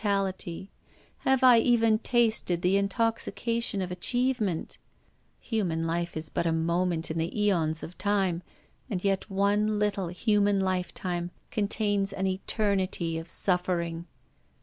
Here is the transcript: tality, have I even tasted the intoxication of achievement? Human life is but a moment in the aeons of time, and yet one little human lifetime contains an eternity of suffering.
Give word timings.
tality, 0.01 0.67
have 1.19 1.43
I 1.43 1.59
even 1.59 1.99
tasted 1.99 2.63
the 2.63 2.75
intoxication 2.75 3.83
of 3.83 3.91
achievement? 3.91 4.79
Human 5.39 5.85
life 5.85 6.17
is 6.17 6.27
but 6.27 6.47
a 6.47 6.51
moment 6.51 7.11
in 7.11 7.19
the 7.19 7.39
aeons 7.39 7.83
of 7.83 7.99
time, 7.99 8.41
and 8.89 9.03
yet 9.03 9.29
one 9.29 9.77
little 9.77 10.07
human 10.07 10.59
lifetime 10.59 11.29
contains 11.51 12.13
an 12.13 12.25
eternity 12.25 13.19
of 13.19 13.29
suffering. 13.29 14.07